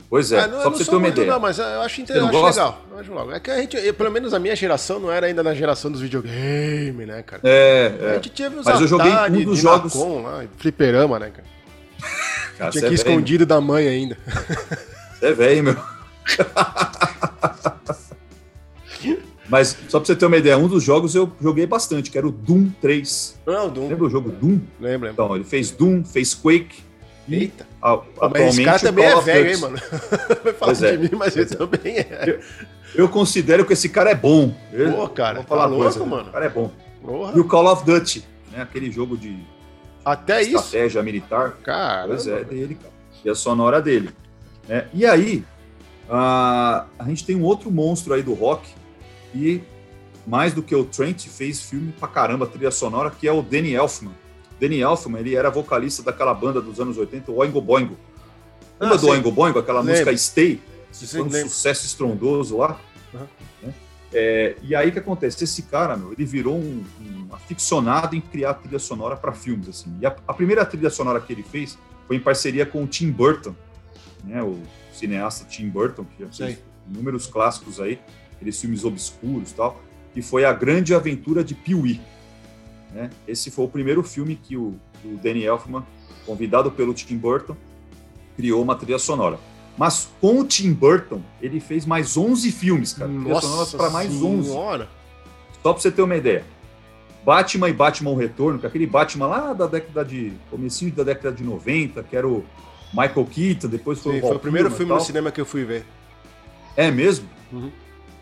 [0.09, 1.27] Pois é, ah, não, só pra você ter uma ideia.
[1.31, 2.15] Não, mas eu acho, inter...
[2.15, 2.85] eu acho legal.
[2.91, 3.31] Eu acho legal.
[3.31, 6.01] É que a gente, pelo menos a minha geração não era ainda na geração dos
[6.01, 7.43] videogames, né, cara?
[7.45, 8.09] É, é.
[8.09, 9.93] A gente tinha os Mas eu joguei um dos jogos.
[9.93, 11.47] Lá, fliperama, né, cara?
[12.57, 14.17] cara tinha aqui é escondido da mãe ainda.
[15.19, 15.77] Você é velho, meu.
[19.47, 22.27] Mas só pra você ter uma ideia, um dos jogos eu joguei bastante, que era
[22.27, 23.39] o Doom 3.
[23.45, 23.89] Não, o Doom.
[23.89, 24.59] Lembra o jogo Doom?
[24.79, 25.11] Lembra.
[25.11, 26.83] Então, ele fez Doom, fez Quake,
[27.29, 27.67] Eita.
[27.81, 29.77] A, atualmente, mas esse cara também é velho, hein, mano?
[30.43, 30.97] Vai falar de é.
[30.97, 32.23] mim, mas ele também é.
[32.27, 32.39] Eu,
[32.95, 34.53] eu, considero que esse cara é bom.
[34.95, 36.29] Pô, cara, vou falar tá louco, coisa, mano.
[36.29, 36.71] O cara é bom.
[37.01, 37.33] Porra.
[37.35, 38.61] E o Call of Duty, né?
[38.61, 39.39] Aquele jogo de
[40.03, 41.03] Até estratégia isso?
[41.03, 41.57] militar.
[41.63, 42.07] Cara.
[42.07, 42.93] Pois é, dele, cara.
[43.23, 44.09] E a sonora dele.
[44.67, 44.87] Né?
[44.93, 45.43] E aí,
[46.09, 48.69] a, a gente tem um outro monstro aí do rock
[49.33, 49.61] e
[50.25, 53.73] mais do que o Trent fez filme pra caramba, trilha sonora, que é o Danny
[53.73, 54.13] Elfman
[54.59, 57.97] Danny Elfman, ele era vocalista daquela banda dos anos 80, o Oingo Boingo.
[58.79, 59.93] Lembra ah, do Oingo Boingo, aquela Lembra.
[59.93, 60.61] música Stay?
[60.91, 62.79] Que foi um sucesso estrondoso lá.
[63.13, 63.19] Uhum.
[63.63, 63.73] Né?
[64.11, 65.43] É, e aí o que acontece?
[65.43, 69.69] Esse cara, meu, ele virou um, um aficionado em criar trilha sonora para filmes.
[69.69, 69.95] Assim.
[70.01, 73.11] E a, a, primeira trilha sonora que ele fez foi em parceria com o Tim
[73.11, 73.55] Burton,
[74.23, 74.59] né, o
[74.91, 76.57] cineasta Tim Burton, que já fez
[76.89, 77.99] inúmeros clássicos aí,
[78.35, 79.79] aqueles filmes obscuros e tal,
[80.13, 82.01] que foi A Grande Aventura de Pee-wee.
[82.93, 83.09] Né?
[83.27, 85.85] Esse foi o primeiro filme que o, o Danny Elfman,
[86.25, 87.55] convidado pelo Tim Burton,
[88.35, 89.37] criou uma trilha sonora.
[89.77, 93.09] Mas com o Tim Burton, ele fez mais 11 filmes, cara.
[93.09, 94.83] Nossa para mais senhora.
[94.83, 94.89] 11.
[95.63, 96.43] Só para você ter uma ideia.
[97.23, 100.33] Batman e Batman Retorno, que aquele Batman lá da década de.
[100.49, 102.43] comecinho da década de 90, que era o
[102.93, 105.63] Michael Keaton, depois foi Sim, o Foi o primeiro filme no cinema que eu fui
[105.63, 105.85] ver.
[106.75, 107.27] É mesmo?
[107.51, 107.71] Uhum.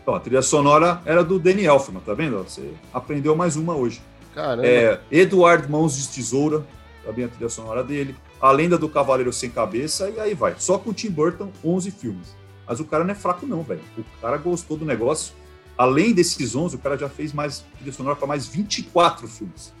[0.02, 2.38] Então, a trilha sonora era do Danny Elfman, tá vendo?
[2.38, 4.00] Você aprendeu mais uma hoje.
[4.38, 4.64] Caramba.
[4.64, 6.64] É, Eduardo Mãos de Tesoura,
[7.04, 8.14] também a trilha sonora dele.
[8.40, 10.54] A Lenda do Cavaleiro Sem Cabeça, e aí vai.
[10.58, 12.36] Só com o Tim Burton, 11 filmes.
[12.64, 13.80] Mas o cara não é fraco, não, velho.
[13.98, 15.34] O cara gostou do negócio.
[15.76, 19.72] Além desses 11, o cara já fez mais trilha sonora para mais 24 filmes.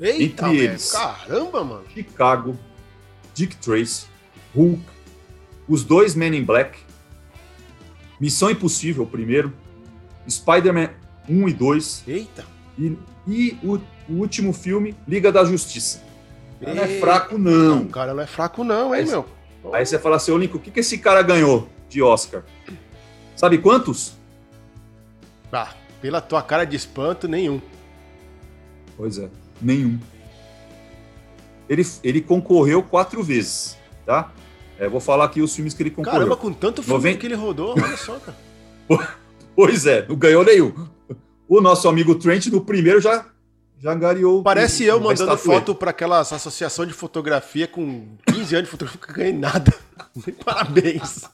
[0.00, 1.84] Eita, Entre eles, caramba, mano.
[1.92, 2.56] Chicago,
[3.34, 4.06] Dick Trace,
[4.54, 4.82] Hulk,
[5.68, 6.78] os dois Men in Black,
[8.18, 9.52] Missão Impossível, o primeiro,
[10.28, 10.90] Spider-Man
[11.28, 12.04] 1 e 2.
[12.06, 12.61] Eita.
[12.78, 13.76] E e o,
[14.08, 16.02] o último filme, Liga da Justiça.
[16.60, 17.82] Ele não é fraco, não.
[17.82, 19.26] O cara não é fraco, não, hein, aí, meu?
[19.72, 22.42] Aí você fala assim, ô Lincoln, o que, que esse cara ganhou de Oscar?
[23.36, 24.14] Sabe quantos?
[25.52, 27.60] Ah, pela tua cara de espanto, nenhum.
[28.96, 29.28] Pois é,
[29.60, 29.98] nenhum.
[31.68, 34.32] Ele, ele concorreu quatro vezes, tá?
[34.78, 36.20] É, vou falar aqui os filmes que ele concorreu.
[36.20, 37.18] Caramba, com tanto filme 90...
[37.18, 38.36] que ele rodou, olha só, cara.
[39.54, 40.72] pois é, não ganhou nenhum.
[41.52, 43.26] O nosso amigo Trent, no primeiro, já,
[43.78, 44.42] já angariou.
[44.42, 49.12] Parece eu mandando foto para aquela associação de fotografia com 15 anos de fotografia que
[49.12, 49.70] ganhei nada.
[50.46, 51.28] Parabéns.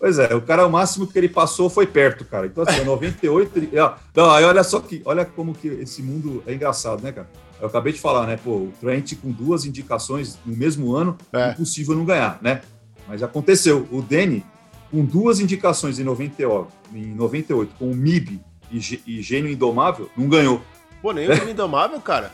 [0.00, 2.46] Pois é, o cara, o máximo que ele passou foi perto, cara.
[2.46, 3.58] Então, assim, 98.
[3.58, 3.70] Ele...
[4.14, 5.02] Não, aí olha só que.
[5.04, 7.28] Olha como que esse mundo é engraçado, né, cara?
[7.60, 8.38] Eu acabei de falar, né?
[8.42, 11.50] Pô, o Trent com duas indicações no mesmo ano, é.
[11.50, 12.62] impossível não ganhar, né?
[13.06, 13.86] Mas aconteceu.
[13.92, 14.42] O Danny
[14.90, 20.28] com duas indicações em 98, em 98 com o MIB e, e Gênio Indomável, não
[20.28, 20.62] ganhou.
[21.02, 22.32] Pô, nem o Gênio Indomável, cara.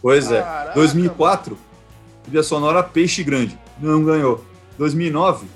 [0.00, 0.42] Pois é.
[0.42, 0.74] Caraca, é.
[0.74, 1.66] 2004, mano.
[2.24, 4.44] trilha sonora Peixe Grande, não ganhou.
[4.76, 5.46] 2009,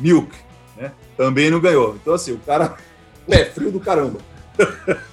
[0.00, 0.34] Milk,
[0.76, 0.92] né?
[1.16, 1.94] Também não ganhou.
[1.94, 2.76] Então, assim, o cara
[3.28, 4.18] é frio do caramba.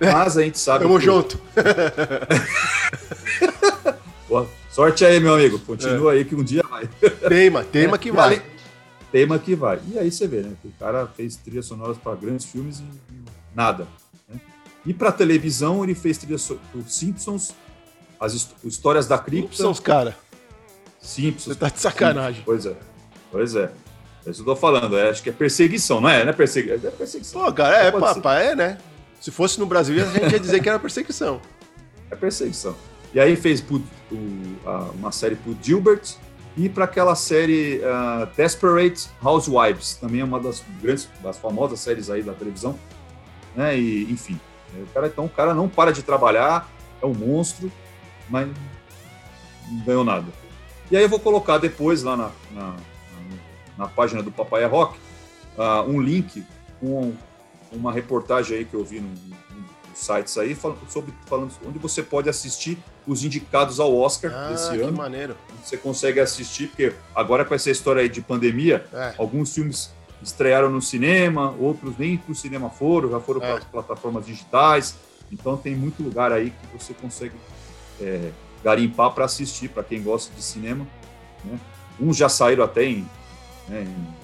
[0.00, 0.84] Mas a gente sabe.
[0.84, 1.04] Tamo que...
[1.04, 1.40] junto.
[4.28, 4.48] Boa.
[4.70, 5.58] Sorte aí, meu amigo.
[5.58, 6.18] Continua é.
[6.18, 6.88] aí que um dia vai.
[7.28, 7.98] Teima, teima é.
[7.98, 8.40] que vai
[9.10, 9.80] tema que vai.
[9.92, 10.52] E aí você vê, né?
[10.60, 12.84] Que o cara fez trilhas sonoras para grandes filmes e
[13.54, 13.86] nada.
[14.28, 14.40] Né?
[14.86, 17.52] E para televisão, ele fez trilhas para Simpsons,
[18.18, 19.56] as histórias da cripta.
[19.56, 20.16] Simpsons, cara.
[21.00, 21.54] Simpsons.
[21.54, 22.44] Você tá de sacanagem.
[22.44, 22.76] Simpsons, pois é.
[23.30, 23.72] Pois é.
[24.26, 24.98] É isso que eu tô falando.
[24.98, 26.22] É, acho que é perseguição, não é?
[26.22, 26.72] Não é, persegui...
[26.72, 27.42] é perseguição.
[27.42, 28.78] Pô, cara, é, papai, é, né?
[29.20, 31.40] Se fosse no Brasil, a gente ia dizer que era perseguição.
[32.10, 32.74] É perseguição.
[33.12, 33.80] E aí fez o,
[34.94, 36.14] uma série pro Gilbert,
[36.60, 42.10] e para aquela série uh, Desperate Housewives, também é uma das grandes, das famosas séries
[42.10, 42.78] aí da televisão,
[43.56, 43.78] né?
[43.78, 44.38] E, enfim.
[44.74, 46.68] O cara, então o cara não para de trabalhar,
[47.00, 47.72] é um monstro,
[48.28, 50.26] mas não ganhou nada.
[50.90, 52.76] E aí eu vou colocar depois lá na, na,
[53.78, 54.98] na página do Papai é Rock
[55.56, 56.44] uh, um link
[56.78, 57.14] com
[57.72, 59.18] uma reportagem aí que eu vi nos
[59.94, 64.70] sites aí falando sobre falando onde você pode assistir os indicados ao Oscar ah, desse
[64.70, 64.96] que ano.
[64.96, 65.36] maneiro.
[65.64, 69.14] Você consegue assistir porque agora com essa história aí de pandemia, É.
[69.18, 69.90] alguns filmes
[70.22, 73.46] estrearam no cinema, outros nem para o cinema foram, já foram É.
[73.46, 74.96] para as plataformas digitais.
[75.32, 77.34] Então tem muito lugar aí que você consegue
[78.00, 78.30] é,
[78.64, 80.86] garimpar para assistir, para quem gosta de cinema.
[81.44, 81.58] Né?
[81.98, 83.06] Uns já saíram até em,
[83.68, 84.14] né, em-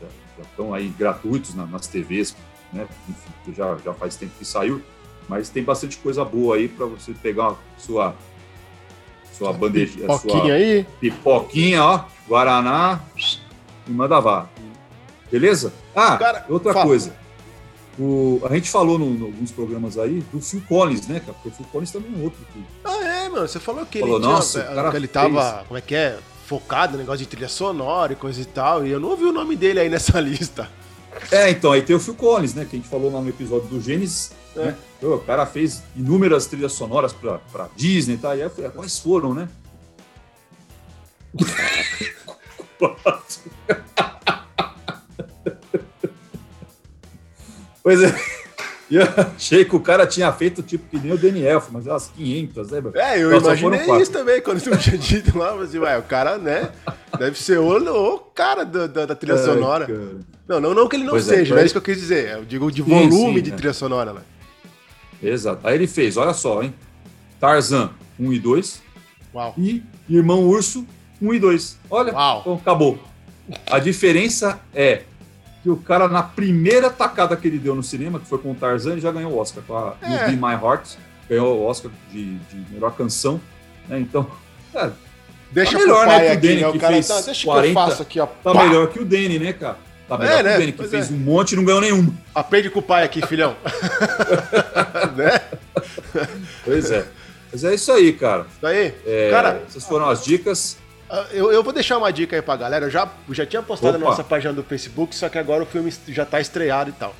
[0.00, 0.06] já,
[0.38, 2.36] já estão aí gratuitos na- nas TVs,
[2.72, 2.86] né?
[3.08, 4.80] Enfim, já, já faz tempo que saiu,
[5.28, 8.14] mas tem bastante coisa boa aí para você pegar sua
[9.32, 10.84] sua bandejinha, a sua aí.
[11.00, 13.00] pipoquinha, ó, guaraná
[13.86, 14.48] e manda vá.
[15.30, 15.72] Beleza?
[15.94, 16.86] Ah, Cara, outra fala.
[16.86, 17.14] coisa.
[17.98, 21.32] O, a gente falou no- alguns programas aí do Phil Collins, né, cara?
[21.34, 22.38] Porque o Phil Collins também é outro.
[22.84, 23.46] Ah, é, mano.
[23.46, 25.80] Você falou que Falou, ele tinha, "Nossa, o cara que ele tava, fez." como é
[25.80, 26.18] que é?
[26.46, 28.86] Focado no negócio de trilha sonora e coisa e tal.
[28.86, 30.68] E eu não ouvi o nome dele aí nessa lista.
[31.30, 32.64] É, então, aí tem o Phil Collins, né?
[32.64, 34.32] Que a gente falou lá no episódio do Gênesis.
[34.56, 34.66] É.
[34.66, 34.76] Né?
[35.02, 38.34] O cara fez inúmeras trilhas sonoras pra, pra Disney tá?
[38.34, 38.38] e tal.
[38.38, 39.48] E aí eu falei, quais foram, né?
[47.82, 48.14] pois é.
[48.90, 52.08] E eu achei que o cara tinha feito tipo que nem o Daniel, mas umas
[52.08, 52.82] 500, né?
[52.94, 54.02] É, eu só imaginei foram quatro.
[54.02, 55.54] isso também quando tu tinha dito lá.
[55.54, 56.72] Mas, assim, ué, o cara, né?
[57.18, 59.86] Deve ser o, o cara da, da, da trilha sonora.
[59.86, 60.37] cara.
[60.48, 61.82] Não, não, não que ele não Pois é, seja, não foi- é isso que eu
[61.94, 62.30] quis dizer.
[62.30, 63.54] Eu digo de Sim, volume sim, de é.
[63.54, 64.20] trilha sonora, né?
[65.22, 65.66] Exato.
[65.66, 66.72] Aí ele fez, olha só, hein?
[67.40, 68.82] Tarzan 1 e 2
[69.34, 69.54] Uau.
[69.58, 70.86] e Irmão Urso
[71.20, 71.78] 1 e 2.
[71.90, 72.98] Olha, então acabou.
[73.70, 75.02] A diferença é
[75.62, 78.54] que o cara, na primeira tacada que ele deu no cinema, que foi com o
[78.54, 79.62] Tarzan, ele já ganhou o Oscar.
[79.66, 80.30] Com a É.
[80.30, 80.96] Be My Heart,
[81.28, 83.40] ganhou o Oscar de, de melhor canção.
[83.88, 83.98] Né?
[84.00, 84.26] Então,
[84.72, 84.94] cara,
[85.50, 86.68] Deixa Tá melhor, né, que o aqui, Danny né?
[86.68, 88.26] O que cara fez tá, deixa 40, que eu faço aqui, ó.
[88.26, 88.64] tá Pá!
[88.64, 89.78] melhor que o Danny, né, cara?
[90.08, 90.54] Tá melhor É, né?
[90.56, 91.14] o Danny, que Pois fez é.
[91.14, 92.14] um monte e não ganhou nenhuma.
[92.34, 93.54] Aprende com o pai aqui, filhão.
[95.16, 95.40] né?
[96.64, 97.06] Pois é.
[97.52, 98.46] Mas é isso aí, cara.
[98.56, 98.94] Isso aí.
[99.06, 100.76] É, Cara, essas foram as dicas.
[101.10, 102.86] Ah, Eu, eu vou deixar uma dica aí pra galera.
[102.86, 104.10] Eu já, já tinha postado na Opa.
[104.10, 107.14] nossa página do Facebook, só que agora o filme já tá estreado e tal.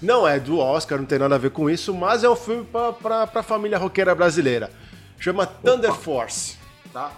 [0.00, 2.64] Não é do Oscar, não tem nada a ver com isso, mas é um filme
[2.64, 4.70] pra, pra, pra família roqueira brasileira.
[5.18, 6.56] Chama Thunder Force,
[6.92, 7.10] tá?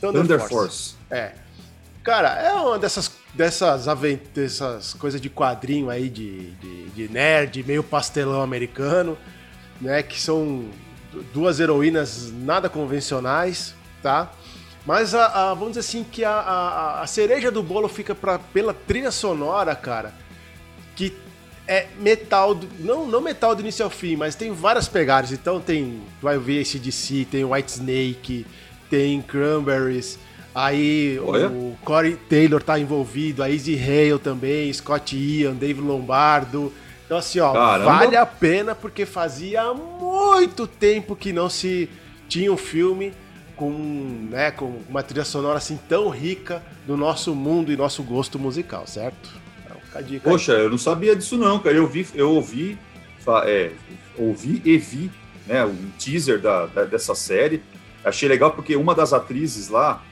[0.00, 0.94] Thunder Force.
[1.10, 1.32] É.
[2.04, 3.86] Cara, é uma dessas, dessas,
[4.34, 9.16] dessas coisas de quadrinho aí de, de, de nerd, meio pastelão americano,
[9.80, 10.02] né?
[10.02, 10.64] Que são
[11.12, 14.30] du- duas heroínas nada convencionais, tá?
[14.86, 18.38] Mas a, a- vamos dizer assim que a, a, a cereja do bolo fica pra,
[18.38, 20.14] pela trilha sonora, cara,
[20.96, 21.14] que
[21.68, 25.30] é metal, do, não, não metal do início ao fim, mas tem várias pegadas.
[25.30, 28.46] Então tem, vai ver esse DC, tem White Snake,
[28.88, 30.18] tem Cranberries,
[30.54, 31.48] aí Olha.
[31.48, 36.72] o Corey Taylor tá envolvido, a Easy Hale também, Scott Ian, Dave Lombardo.
[37.06, 37.84] Então assim, ó, Caramba.
[37.92, 41.88] vale a pena porque fazia muito tempo que não se
[42.28, 43.12] tinha um filme
[43.56, 43.70] com,
[44.30, 48.86] né, com uma trilha sonora assim tão rica do nosso mundo e nosso gosto musical,
[48.86, 49.28] certo?
[49.64, 50.30] Então, fica dica.
[50.30, 51.76] Poxa, eu não sabia disso não, cara.
[51.76, 52.78] Eu vi, eu ouvi,
[53.44, 53.70] é,
[54.16, 55.10] ouvi e vi,
[55.46, 57.60] né, um teaser da, da- dessa série.
[58.04, 60.02] Achei legal porque uma das atrizes lá,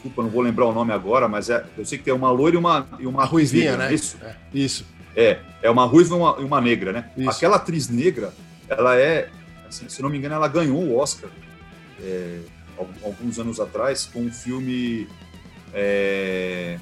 [0.00, 2.56] desculpa, não vou lembrar o nome agora, mas é, eu sei que tem uma loira
[2.56, 3.90] e uma e uma ruivinha, negra, né?
[3.90, 4.16] é Isso.
[4.22, 4.86] É, isso.
[5.14, 7.10] É, é uma ruiva e uma, uma negra, né?
[7.16, 7.28] Isso.
[7.30, 8.32] Aquela atriz negra,
[8.68, 9.28] ela é,
[9.68, 11.28] assim, se não me engano, ela ganhou o Oscar
[12.02, 12.38] é,
[12.78, 15.06] al- alguns anos atrás com um filme.
[15.74, 16.78] É...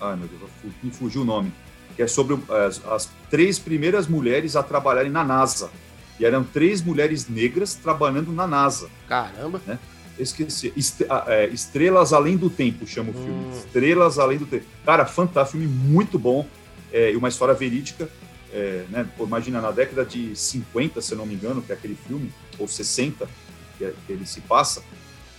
[0.00, 0.50] Ai, meu Deus,
[0.82, 1.52] me fugiu o nome.
[1.96, 5.70] Que é sobre o- as, as três primeiras mulheres a trabalharem na NASA.
[6.18, 8.88] E eram três mulheres negras trabalhando na NASA.
[9.08, 9.60] Caramba.
[9.66, 9.78] Eu
[10.18, 10.72] Esqueci.
[11.08, 13.46] Ah, é, Estrelas Além do Tempo chama o filme.
[13.46, 13.52] Hum.
[13.52, 14.64] Estrelas Além do Tempo.
[14.84, 16.46] Cara, fantástico, filme muito bom.
[16.92, 18.08] É, e uma história verídica.
[18.52, 19.06] É, né?
[19.16, 22.32] Pô, imagina, na década de 50, se eu não me engano, que é aquele filme,
[22.58, 23.28] ou 60,
[23.76, 24.82] que, é- que ele se passa,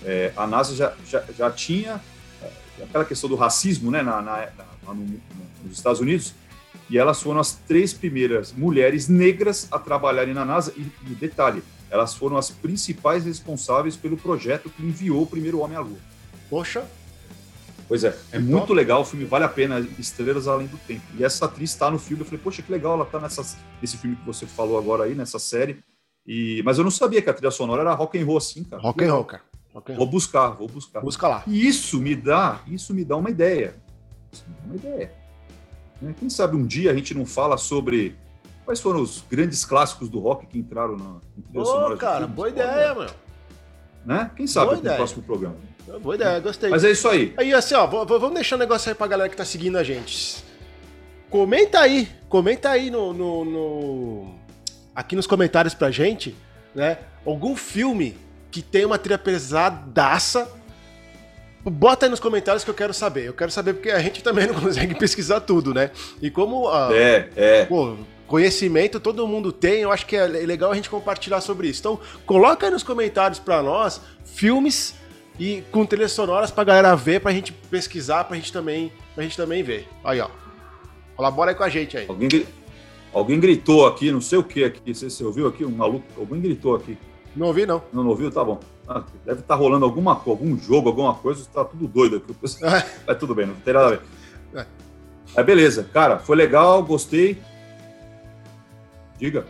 [0.06, 2.00] é, a NASA já, já, já tinha
[2.42, 4.04] é, aquela questão do racismo né?
[4.04, 4.50] na, na-
[4.86, 5.20] na- no-
[5.64, 6.34] nos Estados Unidos.
[6.88, 10.72] E elas foram as três primeiras mulheres negras a trabalharem na NASA.
[10.78, 15.78] E, e detalhe, elas foram as principais responsáveis pelo projeto que enviou o primeiro homem
[15.78, 15.98] à Lua.
[16.50, 16.86] Poxa,
[17.90, 18.74] Pois é, é muito top.
[18.76, 21.02] legal, o filme vale a pena, Estrelas Além do Tempo.
[21.18, 23.20] E essa atriz está no filme, eu falei, poxa, que legal, ela está
[23.82, 25.80] nesse filme que você falou agora aí, nessa série.
[26.24, 28.80] E, mas eu não sabia que a trilha sonora era rock and roll assim, cara.
[28.80, 29.42] rock and roll, cara.
[29.74, 31.02] Rock and Vou buscar, vou buscar.
[31.02, 31.44] Busca lá.
[31.48, 33.76] E isso me dá, isso me dá uma ideia.
[34.32, 35.12] Isso me dá uma ideia.
[36.00, 36.16] Né?
[36.20, 38.16] Quem sabe um dia a gente não fala sobre
[38.70, 43.10] quais foram os grandes clássicos do rock que entraram na Ô, cara, boa ideia, mano.
[44.06, 44.30] Né?
[44.36, 45.56] Quem sabe no próximo programa.
[46.00, 46.70] Boa ideia, gostei.
[46.70, 47.34] Mas é isso aí.
[47.36, 50.46] Aí, assim, ó, vamos deixar um negócio aí pra galera que tá seguindo a gente.
[51.32, 54.36] Comenta aí, comenta aí no, no, no...
[54.94, 56.36] aqui nos comentários pra gente,
[56.76, 57.00] né?
[57.26, 58.16] Algum filme
[58.52, 60.48] que tem uma trilha pesadaça
[61.62, 63.26] Bota aí nos comentários que eu quero saber.
[63.26, 65.92] Eu quero saber porque a gente também não consegue pesquisar tudo, né?
[66.22, 66.70] E como.
[66.70, 67.66] Uh, é, é.
[67.66, 67.98] Pô,
[68.30, 71.80] conhecimento todo mundo tem, eu acho que é legal a gente compartilhar sobre isso.
[71.80, 74.96] Então, coloca aí nos comentários para nós filmes
[75.40, 79.36] e com trilhas sonoras pra galera ver, pra gente pesquisar, pra gente também, pra gente
[79.36, 79.88] também ver.
[80.04, 80.30] Aí, ó.
[81.16, 82.06] Colabora aí com a gente aí.
[82.08, 82.46] Alguém,
[83.12, 84.94] alguém gritou aqui, não sei o que aqui.
[84.94, 85.66] Você, você ouviu aqui?
[85.66, 86.06] Um maluco.
[86.18, 86.98] Alguém gritou aqui.
[87.36, 87.82] Não ouvi, não.
[87.92, 88.32] Não, não ouviu?
[88.32, 88.60] Tá bom.
[88.88, 92.34] Ah, deve estar tá rolando alguma, algum jogo, alguma coisa, está tudo doido aqui.
[93.08, 93.14] É.
[93.16, 94.02] tudo bem, não tem nada a ver.
[95.36, 95.44] É.
[95.44, 97.38] beleza, cara, foi legal, gostei.
[99.20, 99.46] Diga.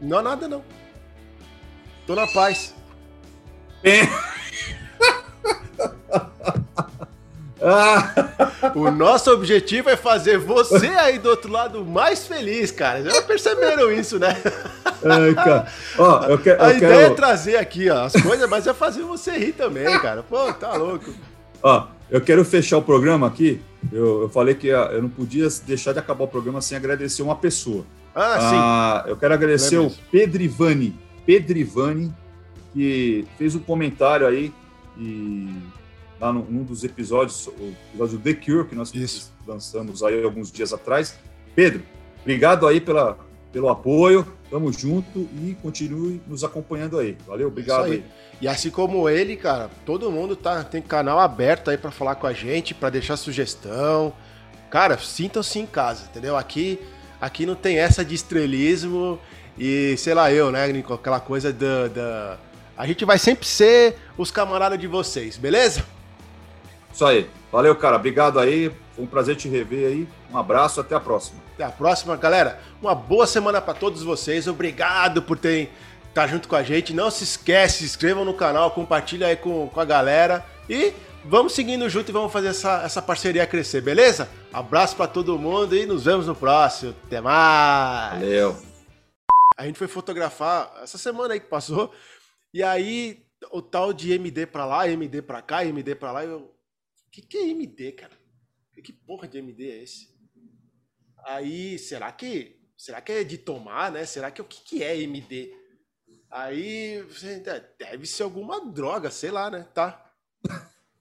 [0.00, 0.62] Não, nada não.
[2.06, 2.74] Tô na paz.
[3.82, 4.02] É.
[7.62, 8.14] Ah.
[8.74, 13.02] O nosso objetivo é fazer você aí do outro lado mais feliz, cara.
[13.02, 14.36] Já perceberam isso, né?
[15.04, 15.66] Ai, cara.
[15.98, 17.12] Ó, eu quero, eu a ideia quero...
[17.12, 20.22] é trazer aqui ó, as coisas, mas é fazer você rir também, cara.
[20.22, 21.12] Pô, tá louco.
[21.62, 23.60] Ó, eu quero fechar o programa aqui.
[23.92, 27.36] Eu, eu falei que eu não podia deixar de acabar o programa sem agradecer uma
[27.36, 27.84] pessoa.
[28.14, 28.56] Ah, sim.
[28.56, 30.96] Ah, eu quero agradecer o Pedrivani.
[31.26, 32.14] Pedrivani,
[32.72, 34.52] que fez um comentário aí
[34.96, 35.48] e
[36.20, 39.32] lá no, num dos episódios, o episódio The Cure, que nós Isso.
[39.46, 41.18] lançamos aí alguns dias atrás.
[41.54, 41.82] Pedro,
[42.20, 43.18] obrigado aí pela,
[43.52, 47.16] pelo apoio, tamo junto e continue nos acompanhando aí.
[47.26, 47.92] Valeu, obrigado aí.
[47.92, 48.04] aí.
[48.40, 52.26] E assim como ele, cara, todo mundo tá, tem canal aberto aí para falar com
[52.26, 54.12] a gente, para deixar sugestão.
[54.70, 56.36] Cara, sintam-se em casa, entendeu?
[56.36, 56.80] Aqui,
[57.24, 59.18] aqui não tem essa de estrelismo
[59.58, 60.94] e sei lá eu, né, Nico?
[60.94, 61.88] Aquela coisa da.
[61.88, 62.36] da...
[62.76, 65.84] A gente vai sempre ser os camaradas de vocês, beleza?
[66.92, 67.28] Isso aí.
[67.50, 67.96] Valeu, cara.
[67.96, 68.70] Obrigado aí.
[68.94, 70.08] Foi um prazer te rever aí.
[70.32, 71.40] Um abraço, até a próxima.
[71.54, 72.60] Até a próxima, galera.
[72.82, 74.48] Uma boa semana para todos vocês.
[74.48, 75.70] Obrigado por terem
[76.08, 76.92] estar tá junto com a gente.
[76.92, 80.92] Não se esquece, se inscrevam no canal, compartilha aí com, com a galera e
[81.24, 84.28] vamos seguindo junto e vamos fazer essa, essa parceria crescer, beleza?
[84.52, 86.94] Abraço para todo mundo e nos vemos no próximo.
[87.06, 88.20] Até mais.
[88.20, 88.56] Valeu.
[89.56, 91.92] A gente foi fotografar essa semana aí que passou
[92.52, 96.54] e aí o tal de MD para lá, MD para cá, MD para lá, eu
[97.14, 98.12] que, que é MD, cara?
[98.82, 100.12] Que porra de MD é esse?
[101.24, 104.04] Aí, será que será que é de tomar, né?
[104.04, 105.54] Será que o que, que é MD?
[106.30, 107.06] Aí,
[107.78, 109.62] deve ser alguma droga, sei lá, né?
[109.72, 110.12] Tá.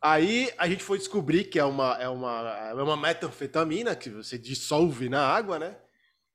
[0.03, 4.37] Aí a gente foi descobrir que é uma, é uma, é uma metanfetamina que você
[4.37, 5.77] dissolve na água, né?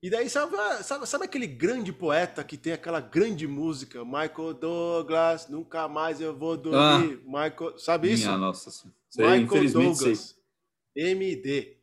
[0.02, 4.04] E daí, sabe, sabe, sabe, aquele grande poeta que tem aquela grande música?
[4.04, 7.20] Michael Douglas, nunca mais eu vou dormir.
[7.20, 8.24] Ah, Michael, sabe isso?
[8.26, 10.36] Minha nossa Sei, Michael Douglas,
[10.96, 11.10] sei.
[11.12, 11.77] MD.